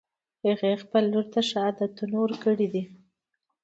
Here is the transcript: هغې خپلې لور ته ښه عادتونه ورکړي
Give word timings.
هغې 0.45 0.71
خپلې 0.83 1.07
لور 1.13 1.25
ته 1.33 1.39
ښه 1.49 1.57
عادتونه 1.65 2.15
ورکړي 2.19 2.67